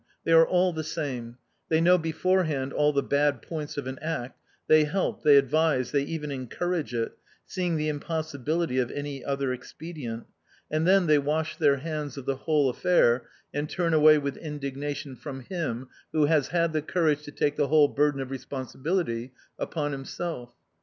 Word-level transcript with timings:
They 0.23 0.31
are 0.31 0.47
all 0.47 0.73
the 0.73 0.83
same: 0.83 1.37
they 1.69 1.79
know 1.79 1.95
beforehand 1.99 2.73
all 2.73 2.91
the 2.91 3.03
bad 3.03 3.43
points 3.43 3.77
of 3.77 3.85
an 3.85 3.99
act, 4.01 4.41
they 4.67 4.85
help, 4.85 5.21
they 5.21 5.35
advise, 5.37 5.91
they 5.91 6.01
even 6.01 6.31
encourage 6.31 6.91
it, 6.95 7.15
seeing 7.45 7.75
the 7.75 7.87
impossibility 7.87 8.79
of 8.79 8.89
any 8.89 9.23
other 9.23 9.53
expedient 9.53 10.25
and 10.71 10.87
then 10.87 11.05
they 11.05 11.19
wash 11.19 11.55
their 11.55 11.77
hands 11.77 12.17
of 12.17 12.25
the 12.25 12.35
whole 12.35 12.67
affair 12.67 13.29
and 13.53 13.69
turn 13.69 13.93
away 13.93 14.17
with 14.17 14.37
indignation 14.37 15.15
from 15.15 15.41
him 15.41 15.87
who 16.13 16.25
has 16.25 16.47
had 16.47 16.73
the 16.73 16.81
courage 16.81 17.21
to 17.25 17.31
take 17.31 17.55
the 17.55 17.67
whole 17.67 17.87
burden 17.87 18.21
of 18.21 18.31
responsibility 18.31 19.31
upon 19.59 19.91
himself. 19.91 20.55